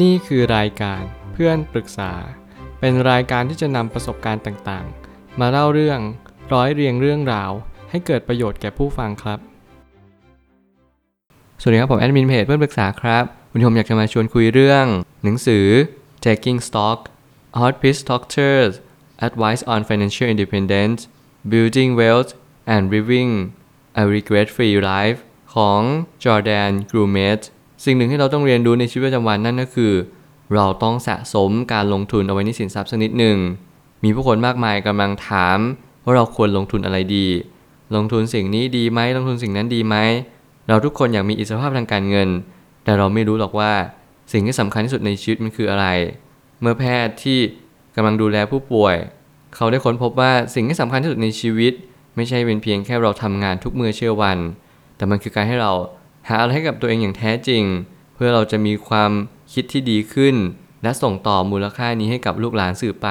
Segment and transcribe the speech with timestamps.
[0.00, 2.12] นี่คือรายการเพื่อนปรึกษา
[2.80, 6.00] เป็นรายการที่จะนำประสบการณ์ต่างๆ มาเล่าเรื่อง
[6.52, 7.50] ร้อยเรียงเรื่องราว
[7.90, 9.38] ให้เกิดประโยชน์แก่ผู้ฟังครับ
[11.60, 14.84] สวัสดีครับ ผมแอดมินเพจเพื่อนปรึกษาครับวันนี้ผมอยากจะมาชวนคุยเรื่อง
[15.24, 15.66] หนังสือ
[16.24, 16.98] Taking Stock
[17.60, 18.72] Hot Piece Doctors
[19.26, 21.00] Advice on Financial Independence
[21.52, 22.30] Building Wealth
[22.74, 23.32] and Living
[24.00, 25.18] a Regret-Free Life
[25.54, 25.80] ของ
[26.22, 27.42] Jordan g r u m e t
[27.84, 29.92] สิ่งหนึ่งที่เราต้องเรียนรู้ในชีวิตประจำวันนั่นก็คือ
[30.54, 33.36] เราต้องสะสมการลงทุนเอาไว้ในสินทรัพย์สักนิดหนึ่ง
[34.04, 35.58] มีผู้คนมากมายกำลังถาม
[36.04, 37.26] ว่าเราควรลงทุนอะไรดี
[37.94, 39.96] ลงทุนสิ่งนี้ดีไหมลงทุนสิ่งนั้นดีไหม
[40.68, 42.28] เราทุกคนอยากมีอิสรภาพทางการเงิน
[42.84, 43.72] แต่เราไม่รู้หรอกว่า
[44.32, 45.86] สิ่งที่สำคัญที่สุดในชีวิตมันคืออะไร
[46.60, 47.38] เมื่อแพทย์ที่
[47.96, 48.96] กำลังดูแลผู้ป่วย
[49.54, 51.72] เขาได้ค้นพบว่าสิ่งที่สำคัญที่สุดในชีวิต
[52.16, 54.38] ไม่ใช่เป็นเพียงแค่เราทำงานทุกเมื่อเชื่อวัน
[54.96, 55.72] แต่มันคือการให้เรา
[56.28, 57.64] หาอะไรให้กับตัวเองอย่างแท้จริง
[58.14, 59.10] เพื่อเราจะมีความ
[59.52, 60.34] คิดที่ดีขึ้น
[60.82, 63.08] และส่งต่อมูลค่านี้ให้กับลูกหลานสืบไป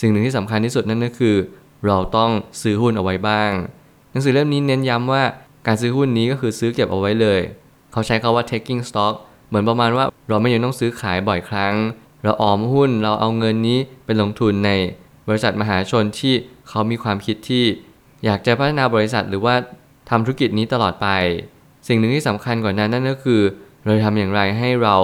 [0.00, 1.36] สิ่งหนึ่งที่สำคัญที่สุดนั่นก็คือ
[1.86, 2.30] เราต้อง
[2.62, 3.50] ซื้อหุ้นเอาไว้บ้าง
[4.10, 5.22] หนังสือเล่มนี้เน้นย้ำว่า
[5.66, 7.40] การซื้อหุ้นนี้ก็คือซื้อเก็บเอาไว้เลย
[7.92, 9.14] เขาใช้คาว่า taking stock
[9.48, 11.74] เหมือนประมาณว่าเราไม่ยังต้องซื้อขายบ่อยครั้ง
[12.22, 14.70] เราออมหุ้นเราเอาเงินนี้ไปลงทุนใน
[15.28, 16.34] บริษัทมหาชนที่
[16.68, 17.64] เขามีความคิดที่
[18.24, 19.54] อยากจะพัฒนาบริษัทหรือว่า
[20.10, 21.08] ทำธุรกิจนี้ตลอดไป
[21.86, 23.40] สิ่งหนึ่งที่สำคัญกว่านั้นนั่นก็คือ
[23.84, 24.94] เราทำอย่างไรให้เรา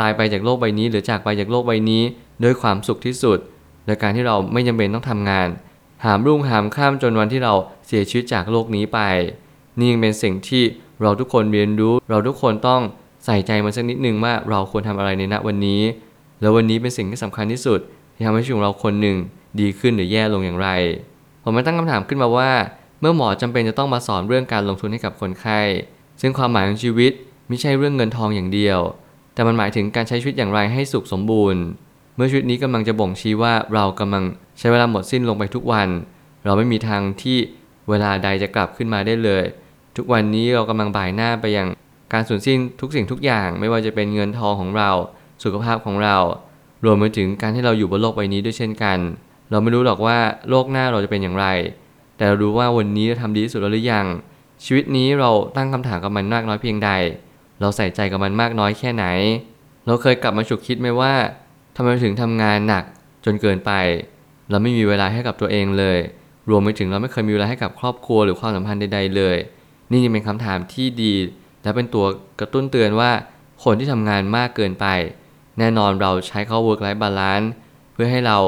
[0.00, 2.02] ตายไปจากโลกใบนี้ หรือจากไปจากโลกใบนี้
[2.44, 3.38] ด้วยความสุขที่สุด
[3.86, 5.48] โดยการที่เราไม่จำเป็นต้องทำงาน
[6.04, 7.54] หามรุ่งหามข้ามจนวันที่เรา
[7.86, 8.98] เสียชีวิตจากโลกนี้ไป
[9.78, 10.62] นี่ยังเป็นสิ่งที่
[11.02, 12.80] เราทุกคนเรียนรู้ เราทุกคนต้อง
[13.24, 15.80] ใส่ใจมันสักนิดนึงว่าเราควรทำอะไรในณวันนี้
[16.40, 17.80] แล้ววันนี้เป็นสิ่งที่สำคัญที่สุด
[18.14, 19.16] ที่ทำให้ชีวิตของเราคนหนึ่ง
[19.60, 20.68] ดีขึ้นหรือแย่ลงอย่างไร
[21.42, 22.50] ผมมาตั้งคำถามขึ้นมาว่า
[23.00, 25.60] เมื่อหมอจำเป็นจะต้องมาสอนเรื่องการลงทุนให้กับคนไข้
[26.22, 27.12] ซึ่งความหมายของชีวิต
[27.48, 28.78] ไม่ใช่เรื่องเงินทองอย่างเดียว
[29.34, 31.62] แต่มันหมายถึงการใช้ชีวิตอย่างไรให้สุขสมบูรณ์
[32.16, 34.24] เมื่อชีวิตนี้กำลังจะบ่งชี้ว่าเรากำลัง
[34.58, 35.88] ใช้เวลาหมดสิ้นลงไปทุกวัน
[36.44, 37.38] เราไม่มีทางที่
[37.88, 39.44] เวลาใดจะกลับขึ้นมาได้เลย
[39.96, 41.66] ทุกวันนี้เรากำลังบ่ายหน้าไปยัง
[42.12, 44.90] การสูญสิ้นทุกสิ่งทุกอย่าง ไม่ว่าจะเป็นเงินทองของเรา
[45.44, 46.16] สุขภาพของเรา
[46.84, 48.98] รวมไปถึงการที่เราอยู่บนโลกใบนี้ด้วยเช่นกัน
[49.50, 51.46] เราไม่รู้หรอกว่าโลกหน้าเราจะเป็นอย่างไร
[52.16, 54.06] แต่เรารู้ว่าวันนี้เราทำดีที่สุดแล้วหรือยัง
[54.64, 56.90] ชีวิตนี้เราตั้งคำถามกับมันมากน้อยเพียงใด
[57.60, 59.04] เราใส่ใจกับมันมากน้อยแค่ไหน
[59.86, 61.12] เราเคยกลับมาฉุกคิดไหมว่า
[61.76, 62.84] ทำไมถึงทำงานหนัก
[63.24, 63.72] จนเกินไป
[64.50, 65.98] เราไม่มีเวลาให้กับตัวเองเลย
[66.50, 69.36] รวมไปถึงเราไม่เคยมีเวลาให้กับครอบครัวหรือความสัมพันธ์ใด ๆ เลย
[69.90, 71.14] นี่ยังเป็นคำถามที่ดี
[71.62, 72.06] และเป็นตัว
[72.40, 73.10] กระตุ้นเตือนว่า
[73.64, 74.86] คนที่ทำงานมากเกินไป
[75.58, 77.48] แน่นอนเราใช้ข้อ work life balance
[77.92, 78.38] เพื่อให้เรา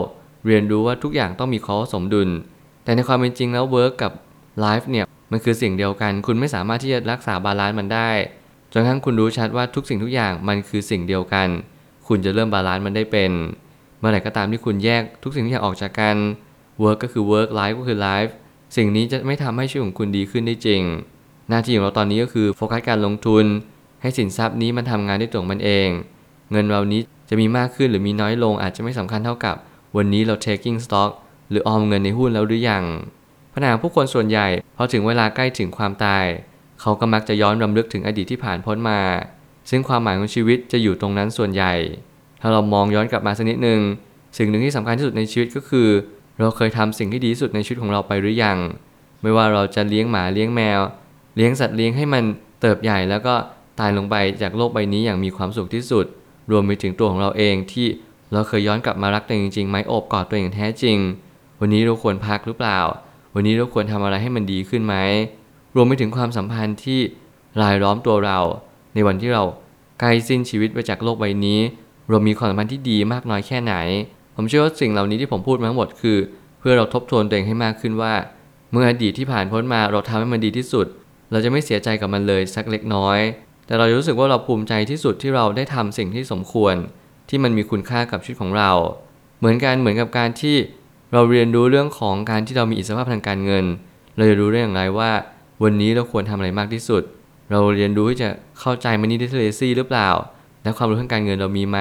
[0.47, 2.28] เรียนรู้ว่าทุกอย่างต้องมีข้อสมดุล
[2.84, 4.12] แต่ในความเป็นจริงแล้ว work กับ
[4.64, 8.11] life เนี่ย มันคือสิ่งเดียวกัน คุณไม่สามารถที่จะรักษา balance มันได้
[8.72, 11.49] จนกระทั่งคุณรู้ชัดว่าทุกสิ่งทุกอย่างมันคือสิ่งเดียวกัน
[12.06, 13.31] คุณจะเริ่ม balance มันได้เป็น
[13.99, 16.17] เมื่อไหร่ก็ตามที่คุณแยกทุกสิ่งทุกอย่างออกจากกัน
[16.83, 18.31] work ก็คือ work life ก็คือ life
[18.77, 20.83] สิ่งนี้จะไม่ทำให้ชีวิตของคุณดีขึ้นได้จริง
[21.49, 23.45] หน้าที่ของเราตอนนี้ก็คือโฟกัสการลงทุน
[24.03, 25.89] ให้สินทรัพย์นี้มันทำงานด้วยตัวมันเอง
[26.51, 29.56] เงินเรานี้จะมีมากขึ้นหรือมีน้อยลงอาจจะไม่สำคัญเท่ากับ
[29.97, 31.11] วันนี้เรา taking stock
[31.51, 32.84] หรือออมเงินในหุ้นแล้วหรือยัง
[33.54, 36.25] ปัญหาผู้คนส่วนใหญ่พอถึงเวลาใกล้ถึงความตาย
[36.81, 39.00] เขาก็มักจะย้อนรำลึกถึงอดีตที่ผ่านพ้นมา
[39.70, 41.75] ซึ่งความหมายของชีวิตจะอยู่ตรงนั้นส่วนใหญ่
[42.41, 43.81] ถ้าเรามองย้อนกลับมาสักนิดหนึ่ง
[44.38, 45.88] สิ่งหนึ่งที่สำคัญที่สุดในชีวิตก็คือ
[46.41, 48.59] เราเคยทำสิ่งที่ดีที่สุดในชีวิตของเราไปหรือยัง
[49.22, 50.81] ไม่ว่าเราจะเลี้ยงหมาเลี้ยงแมว
[51.36, 52.25] เลี้ยงสัตว์เลี้ยงให้มัน
[52.60, 53.34] เติบใหญ่แล้วก็
[53.81, 56.06] ตายลงไปจากโลกใบนี้อย่างมีความสุขที่สุด
[56.50, 57.86] รวมไปถึงตัวของเราเองที่
[58.32, 60.98] เราเคยย้อนกลับมารักตัวเองจริงๆไหมโอบกอดตัวเองแท้จริง
[61.60, 62.81] วันนี้เราควรพักหรือเปล่า
[63.34, 64.95] วันนี้เราควรทำอะไรให้มันดีขึ้นไหม
[65.77, 67.00] รวมไปถึงความสัมพันธ์ที่
[67.62, 68.39] รายล้อมตัวเรา
[68.95, 69.43] ในวันที่เรา
[70.00, 71.61] ใกล้สิ้นชีวิตไปจากโลกใบนี้
[72.11, 73.75] เรามีความสัมพันธ์ที่ดีมากน้อยแค่ไหน
[74.37, 76.19] ผมเชื่อว่าสิ่งเหล่านี้ที่ผมพูดมาทั้งหมดคือ
[76.59, 78.15] เพื่อเราทบทวนตัวเองให้มากขึ้นว่า
[78.72, 80.87] เมื่ออดีตที่ผ่านพ้นมาเราทำให้มันดีที่สุด
[81.31, 83.19] เราจะไม่เสียใจกับมันเลยสักเล็กน้อย
[83.66, 86.75] แต่เรารู้สึกว่าเราภูมิใจที่สุดที่เราได้ทำสิ่งที่สมควร
[87.28, 88.71] ที่มันมีคุณค่ากับชีวิตของเรา
[89.39, 90.57] เหมือนกันเหมือนกับการที่
[91.15, 93.65] เราเรียนรู้เรื่องของการที่เรามีอิสรภาพทางการเงิน
[94.16, 95.11] เราจะรู้ได้อย่างไรว่า
[95.63, 97.03] วันนี้เราควรทำอะไรมากที่สุด
[97.51, 98.28] เราเรียนรู้ที่จะ
[98.61, 100.09] เข้าใจมันนี่ดิเทเลซี่หรือเปล่า
[100.63, 101.78] และความรู้ทางการเงินเรามีไหม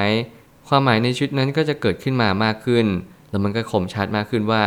[0.67, 2.85] ความหมายในชีวิตนั้นก็จะเกิดขึ้นมามากขึ้น
[3.29, 4.61] แล้วมันก็คมชัดมากขึ้นว่า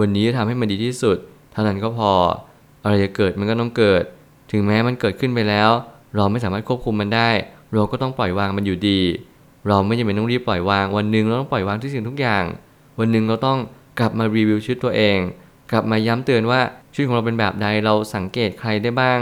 [0.00, 1.16] วันนี้ทำให้มันดีที่สุด
[1.52, 2.10] เท่านั้นก็พอ
[2.84, 4.02] อะไรจะเกิดมันก็ต้องเกิด
[4.52, 5.70] ถึงแม้มันเกิดขึ้นไปแล้ว
[6.16, 7.30] เราไม่สามารถควบคุมมันได้
[7.72, 9.00] เราก็ต้องปล่อยวางมันอยู่ดี
[9.68, 12.44] เราไม่จำเป็นต้องรีบปล่อย วาง วันหนึ่งเราต้องปล่อยวางทุกสิ่งทุกอย่าง
[12.98, 13.58] วันหนึ่งเราต้อง
[13.98, 15.18] กลับมารีวิวชีวิตตัวเอง
[15.72, 16.60] กลับมาย้ำเตือนว่า
[16.92, 19.20] ชีวิตของเราเป็นแบบใดเราสังเกตใครได้บ้าง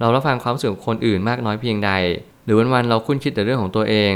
[0.00, 1.92] เรารับฟังความรู้สึกคนอื่นมากน้อยเพียงใด
[2.44, 4.12] หรือวันๆเราคุ้นคิดแต่เรื่องของตัวเอง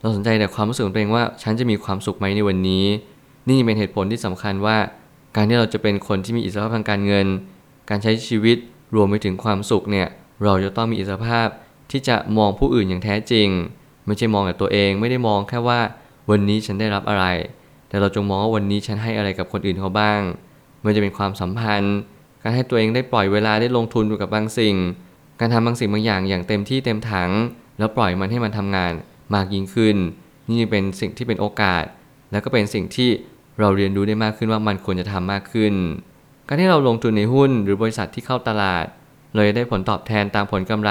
[0.00, 2.84] เราสนใจแต่ความรู้สึกตัวเองว่าฉันจะมีความสุขไหมในวันนี้
[3.48, 4.76] นี่เป็นเหตุผลที่สำคัญว่า
[5.36, 7.26] การที่เราจะเป็นคนที่มีอิสรภาพทางการเงิน
[7.90, 8.56] การใช้ชีวิต
[8.94, 10.08] รวมไปถึงความสุขเนี่ย
[10.44, 11.48] เราจะต้องมีอิสรภาพ
[11.90, 13.48] ที่จะมองผู้อื่นอย่างแท้จริง
[14.06, 15.80] ไม่ใช่มองแต่ตัวเองไม่ได้มองแค่ว่า
[16.30, 17.24] วันนี้ฉันได้รับอะไร
[17.88, 20.20] แต่เราจงมองว่าวันนี้ฉันให้อะไรกับคนอื่นเขาบ้าง
[20.84, 21.96] มันจะเป็นความสัมพันธ์
[22.42, 24.76] การให้ตัวเองได้ปล่อยเวลาได้ลงทุนอยู่กับบางสิ่ง
[25.40, 27.30] การทำบางสิ่งบางอย่างอย่างเต็มที่เต็มถัง
[27.78, 28.92] แล้วปล่อยมันให้มันทำงาน
[29.34, 29.96] มากยิ่งขึ้น
[30.50, 31.84] นี่เป็นสิ่งที่เป็นโอกาส
[32.30, 33.10] แล้วก็เป็นสิ่งที่
[33.60, 35.74] เราเรียนรู้ได้มากขึ้นว่ามันควรจะทำมากขึ้น
[36.46, 38.84] การที่เราลงทุนในหุ้นหรือบริษัทที่เข้าตลาด
[39.34, 40.90] เราจะได้ผลตอบแทนตามผลกำไร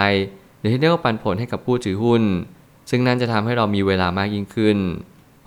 [0.60, 2.24] หรือที่เรียกว่าปันผลให้กับผู้ถือหุ้น
[2.90, 4.78] ซึ่งนั่นจะทำให้เรามีเวลามากยิ่งขึ้น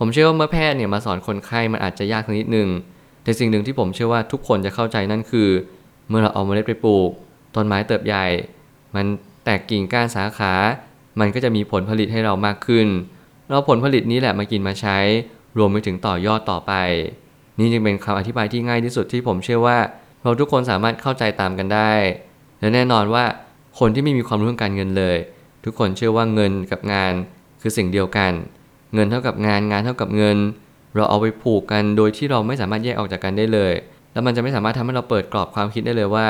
[0.02, 2.69] ผมเชื่อว่าเมื่อแพทย์เนี่ยมาสอนคนไข้มันอาจจะยากสักนิดหนึ่ง
[3.23, 5.49] แต่สิ่งหนึ่งที่ผมเชื่อว่าทุกคนจะเข้าใจนั่นคือ
[6.08, 7.11] เมื่อเราเอาเมล็ดไปปลูก
[7.55, 8.26] ต้นไม้เติบใหญ่
[8.94, 9.06] มัน
[9.44, 10.52] แตกกิ่งก้านสาขา
[11.20, 12.87] มันก็จะมีผลผลิตให้เรามากขึ้น
[13.49, 14.99] เราผลผลิตนี้แหละมากินมาใช้
[15.58, 16.73] รวมไปถึงต่อยอดต่อไป
[17.58, 19.79] นี่จึงเป็นคำอธิบายที่ง่ายที่สุดที่ผมเชื่อว่า
[20.23, 21.93] เราทุกคนสามารถเข้าใจตามกันได้
[22.61, 23.25] และแน่นอนว่า
[23.79, 25.17] คนที่ไม่มีความรู้เรื่องการเงินเลย
[25.64, 27.12] ทุกคนเชื่อว่าเงินกับงาน
[27.61, 28.32] คือสิ่งเดียวกัน
[28.94, 30.38] เงินเท่ากับงานงานเท่ากับเงิน
[30.94, 33.72] เราเอาไปผูกกันโดยที่เราไม่สามารถแยกออกจากกันได้เลย
[34.12, 36.26] แล้วมันจะไม่สามารถทำให้เราเปิดกรอบความคิดได้เลยว่า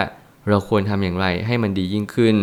[0.48, 2.36] เราควรทำอย่างไรให้มันดียิ่งขึ้น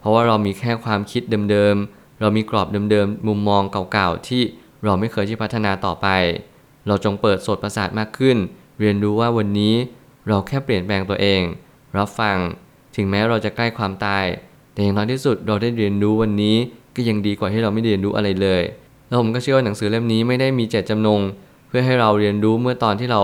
[0.00, 3.62] เพราะว่าเรามีแค่ความคิดเดิมๆเรามีกรอบเดิมๆมุมมอง
[3.92, 4.42] เก่าๆที่
[4.84, 6.06] เราไม่เคยที่พัฒนาต่อไป
[6.86, 8.36] เราจงเปิดโสดประสาทมากขึ้น
[8.80, 9.74] เรียนรู้ว่าวันนี้
[10.28, 11.42] เราแค่เปลี่ยนแปลงตัวเอง
[11.96, 12.36] รับฟัง
[12.96, 14.24] ถึงแม้เราจะใกล้ความตาย
[14.72, 16.56] แต่อย่างน้อยที่สุดเราได้เรียนรู้วันนี้
[16.96, 18.62] ก็ยังดีกว่าที่เราไม่เรียนรู้อะไรเลย
[19.12, 21.20] แล้วผมก็เชื่อว่าหนังสือเล่มนี้ไม่ได้มีเจตจำนง
[21.68, 23.20] เพื่อให้เราเรียนรู้เมื่อตอนที่เรา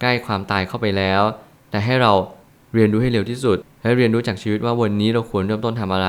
[0.00, 1.22] ใกล้ความตายเข้าไปแล้ว
[1.70, 2.12] แต่ให้เรา
[2.74, 6.08] เรียนรู้ให้เร็วที่สุด และเรียนรู้จากชีวิตว่าวันนี้เราควรเริ่มต้นทำอะไร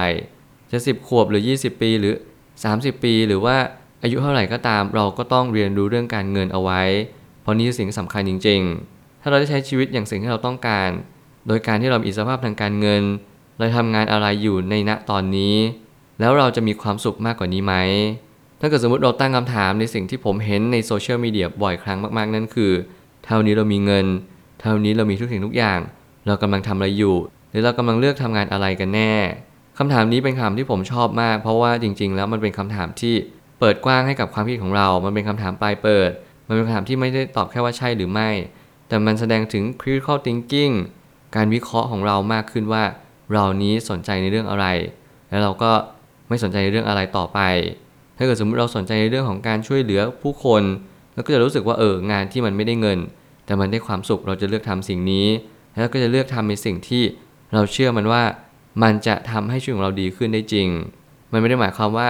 [0.71, 2.15] จะ10ขวบหรือ 20 ปีหรือ
[2.57, 3.55] 30 ปี หรือว่า
[4.03, 6.81] อายุเท่าไหร่ก็ตาม เราก็ต้องเรียนรู้เรื่องการเงินเอาไว้
[7.41, 10.89] เพราะนี่คือสิ่งสำคัญจริง ๆ ถ้าเราได้ใช้ชีวิตอย่างสิ่งที่เราต้องการ
[11.47, 13.03] โดยการที่เรามีอิสรภาพทางการเงิน
[13.57, 15.55] เราทำงานอะไรอยู่ในณตอนนี้
[16.19, 17.73] แล้วเราจะมีความสุขมากกว่านี้ไหม
[18.59, 22.71] ถ้าเกิดสมมติเราตั้งคำถามในสิ่งที่ผมเห็นในโซเชียลมีเดียบ่อยครั้งมากๆ นั่นคือ
[23.25, 24.05] เท่านี้เรามีเงิน
[24.61, 25.79] เท่านี้เรามีทุกสิ่งทุกอย่าง
[26.27, 27.15] เรากำลังทำอะไรอยู่
[27.49, 29.13] หรือเรากำลังเลือกทำงานอะไรกันแน่
[29.77, 33.15] คำถามนี้เป็นคำที่ผมชอบมาก เพราะว่าจริง ๆ แล้วมันเป็นคำถามที่
[33.59, 36.09] เปิดกว้างให้กับความคิดของเรา มันเป็นคำถามปลายเปิด
[36.47, 38.29] มันเป็นคำถามที่ไม่ได้ตอบแค่ว่าใช่หรือไม่
[38.87, 40.73] แต่มันแสดงถึง critical thinking
[41.35, 42.83] การวิเคราะห์ของเรามากขึ้นว่า
[43.33, 44.65] เรานี้สนใจในเรื่องอะไร
[45.29, 45.71] แล้วเราก็
[46.27, 47.39] ไม่สนใจในเรื่องอะไรต่อไป
[48.17, 50.63] ถ้าเกิดสมมติเราสนใจในเรื่องของการช่วยเหลือผู้คน
[51.13, 52.99] เราก็จะรู้สึกว่าเอองานที่มันไม่ได้เงิน
[53.45, 55.27] แต่มันได้ความสุขเราจะเลือกทำสิ่งนี้
[55.79, 57.03] แล้วก็จะเลือกทำในสิ่งที่
[57.53, 58.23] เราเชื่อมันว่า
[58.83, 60.67] มันจะทำให้ชีวิตของเราดีขึ้นได้จริง
[61.31, 62.09] มันไม่ได้หมายความว่า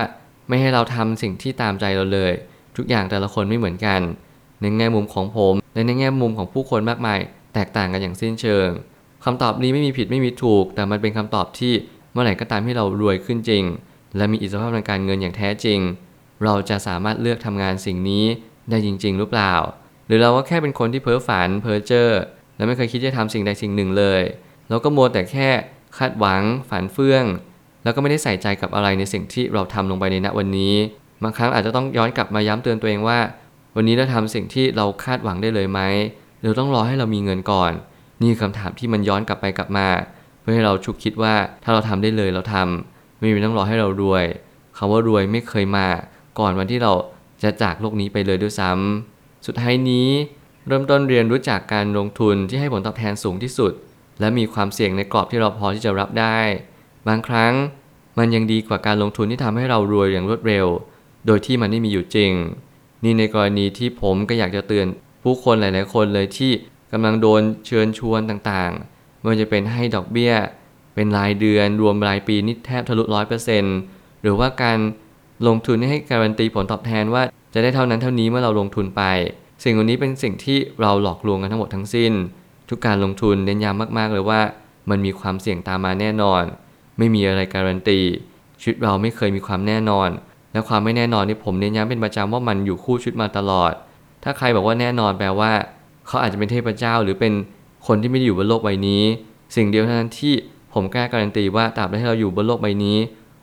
[0.50, 2.32] ไม่ให้เราทำสิ่งที่ตามใจเราเลย
[2.78, 4.02] ทุกอย่างแต่ละคนไม่เหมือนกัน
[4.62, 7.20] ในแง่มุมของผมและในแง่มุมของผู้คนมากมาย
[7.54, 8.68] แตกต่างกันอย่างสิ้นเชิง
[9.24, 11.74] คำตอบนี้ไม่มีผิดไม่มีถูก แต่มันเป็นคำตอบที่
[12.12, 13.64] เมื่อไหร่ก็ตามที่เรารวยขึ้นจริง
[14.18, 15.80] และมีอิสรภาพทางการเงินอย่างแท้จริง
[16.44, 18.26] เราจะสามารถเลือกทำงานสิ่งนี้
[18.70, 19.54] ได้จริง ๆ หรือเปล่า
[20.08, 22.10] หรือเราก็แค่เป็นคนที่เพ้อฝันเพ้อเจ้อ
[22.58, 24.22] และไม่เคยคิดจะทำสิ่งใดสิ่งหนึ่งเลย
[24.70, 25.50] เราก็มัวแต่แค่
[25.98, 27.26] คาดหวัง ฝันเฟื่อง
[27.84, 30.76] แล้วก็ไม่ได้ใส่ใจกับอะไรในสิ่งที่เราทำลงไปในณวันนี้
[31.24, 33.20] บางครั้งอาจจะต้องย้อนกลับมาย้ำเตือนตัวเองว่า
[33.76, 35.82] วันนี้เราทำสิ่งที่เราคาดหวังได้เลยไหม
[36.42, 37.72] หรือต้องรอให้เรามีเงินก่อน
[38.22, 39.88] นี่คือคำถามที่มันย้อนกลับไปกลับมา
[40.42, 41.34] เพื่อให้เราชุกคิดว่า
[41.64, 44.26] ถ้าเราทำได้เลยเราทำ ไม่มีต้องรอให้เรารวย
[44.78, 45.88] คำว่ารวยไม่เคยมา
[46.40, 46.94] ก่อนวันที่เรา
[47.44, 50.10] จะจากโลกนี้ไปเลยด้วยซ้ำสุดท้ายนี้
[50.68, 53.72] เริ่มต้นเรียนรู้จักการลงทุนที่ให้ผลตอบแทนสูงที่สุด
[54.20, 56.40] และมีความเสี่ยงในกรอบที่เราพอที่จะรับได้
[57.08, 57.54] บางครั้ง
[58.18, 60.68] มันยังดีกว่าการลงทุนที่ทำให้เรารวยอย่างรวดเร็ว
[61.26, 62.32] โดยที่มันไม่มีอยู่จริง
[63.04, 64.88] นี่ในกรณีที่ผมก็อยากจะเตือน
[65.24, 66.52] ผู้คนหลาย ๆ คนเลยที่
[66.92, 70.34] กำลังโดนเชิญชวนต่าง ๆ ไม่ว่าจะเป็นให้ดอกเบี้ย
[70.98, 73.78] เป็นรายเดือนรวมรายปีนี่แทบทะลุร้อยเปอร์เซ็นต์
[74.22, 74.78] หรือว่าการ
[75.48, 77.24] ลงทุนให้การันตีผลตอบแทนว่า
[77.54, 79.04] จะได้เท่านั้นเท่านี้เมื่อเราลงทุนไป
[79.64, 82.12] สิ่งเหล่านี้เป็นสิ่งที่เราหลอกลวงกันทั้งหมดทั้งสิ้น
[82.70, 84.42] ทุกการลงทุนเน้นย้ำมากๆเลยว่า
[84.90, 86.44] มันมีความเสี่ยงตามมาแน่นอน
[86.98, 88.00] ไม่มีอะไรการันตี
[88.62, 90.10] ชีวิตเราไม่เคยมีความแน่นอน
[90.52, 93.72] และความไม่แน่นอนนี่ผมเน้นย้ำเป็นประจำว่ามันอยู่คู่ชีวิตมาตลอด
[94.24, 95.52] ถ้าใครบอกว่าแน่นอนแปลว่า
[96.08, 97.34] เขาอาจจะเป็นเทพเจ้าหรือเป็น
[97.88, 99.04] คนที่ไม่ได้อยู่บนโลกใบนี้
[99.56, 100.34] สิ่งเดียวเท่านั้นที่
[100.74, 102.98] ผมกล้าการันตีว่าตราบใดที่เราอยู่บนโลกใบนี้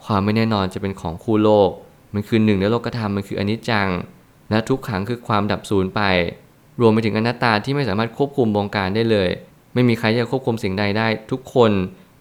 [0.05, 1.71] ความไม่แน่นอนจะเป็นของคู่โลก
[2.15, 3.89] มันคือหนึ่งในโลกธรรมมันคืออนิจจัง
[4.51, 6.01] และทุกขังคือความดับสูญไป
[6.81, 9.31] รวมไปถึงอนัตตาที่ไม่สามารถควบคุมบงการได้เลย
[9.75, 11.71] ไม่มีใครจะควบคุมสิ่งใดได้ ทุกคน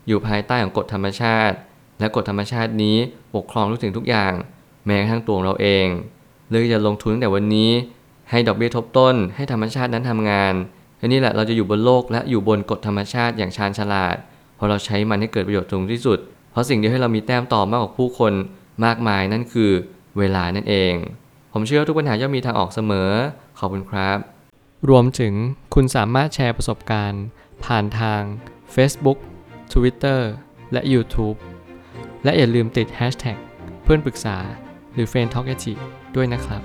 [0.07, 1.55] อยู่ภายใต้ของกฎธรรมชาติ
[1.99, 2.97] และกฎธรรมชาตินี้
[3.35, 4.33] ปกครองทุกสิ่งทุกอย่าง
[4.85, 5.87] แม้กระทั่งตัวเราเอง
[6.49, 7.71] เลือกจะลงทุนตั้งแต่วันนี้
[8.29, 10.53] ให้ดอกเบี้ยทบต้น ให้ธรรมชาตินั้นทำงาน
[10.97, 14.15] และนี่แหละเราจะอยู่บนโลกและอยู่บนกฎธรรมชาติอย่างชาญฉลาด
[14.55, 16.19] เพราะเราใช้มันให้เกิดประโยชน์สูงที่สุด
[16.51, 18.33] เพราะสิ่งเดียวให้เรามีแต้มต่อมากกว่าผู้คน
[18.85, 19.71] มากมายนั่นคือ
[20.17, 20.93] เวลานั่นเอง
[21.53, 23.09] ผมเชื่อว่าทุกปัญหาย่อมมีทางออกเสมอ
[23.59, 24.17] ขอบคุณครับ
[24.89, 25.33] รวมถึง
[25.73, 27.23] คุณสามารถแชร์ประสบการณ์
[27.65, 28.21] ผ่านทาง
[28.75, 29.17] Facebook
[29.73, 30.21] Twitter
[30.71, 31.37] และ YouTube
[32.23, 33.37] และอย่าลืมติด Hashtag
[33.83, 34.37] เพื่อนปรึกษา
[34.93, 35.47] หรือ f r ร e n d t a l k
[36.15, 36.61] ด้วยนะครับ